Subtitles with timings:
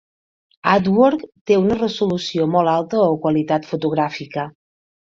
[0.71, 4.53] Artwork té una resolució molt alta o qualitat fotogràfica.